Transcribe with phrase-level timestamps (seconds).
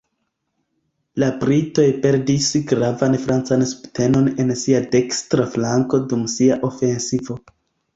[1.23, 7.43] La britoj perdis gravan francan subtenon en sia dekstra flanko dum sia ofensivo.